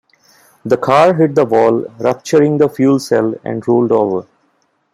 The 0.65 0.77
car 0.77 1.13
hit 1.13 1.35
the 1.35 1.45
wall, 1.45 1.85
rupturing 1.99 2.57
the 2.57 2.67
fuel 2.69 2.97
cell, 2.97 3.35
and 3.43 3.61
rolled 3.67 3.91
over. 3.91 4.25